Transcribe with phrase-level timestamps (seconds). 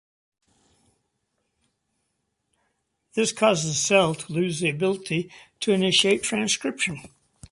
[3.13, 7.01] This causes the cell to lose the ability to initiate transcription.